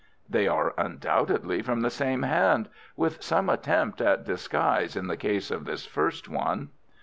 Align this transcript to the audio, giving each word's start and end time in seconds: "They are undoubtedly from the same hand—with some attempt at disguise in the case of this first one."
"They 0.27 0.47
are 0.47 0.73
undoubtedly 0.79 1.61
from 1.61 1.81
the 1.81 1.91
same 1.91 2.23
hand—with 2.23 3.21
some 3.21 3.49
attempt 3.49 4.01
at 4.01 4.23
disguise 4.25 4.95
in 4.95 5.05
the 5.05 5.15
case 5.15 5.51
of 5.51 5.65
this 5.65 5.85
first 5.85 6.27
one." 6.27 6.69